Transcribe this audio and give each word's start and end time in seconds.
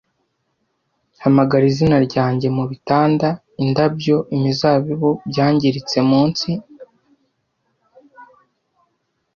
Hamagara 1.23 1.63
izina 1.71 1.97
ryanjye 2.07 2.47
mubitanda-indabyo, 2.55 4.15
imizabibu, 4.35 5.09
byangiritse 5.29 5.97
munsi, 6.09 6.49